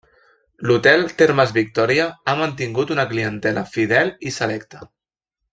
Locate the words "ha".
2.25-2.35